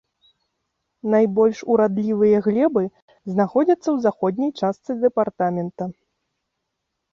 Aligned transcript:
Найбольш 1.13 1.59
урадлівыя 1.73 2.37
глебы 2.47 2.83
знаходзяцца 3.33 3.83
ў 3.91 3.97
заходняй 4.05 4.51
частцы 4.59 4.91
дэпартамента. 5.05 5.83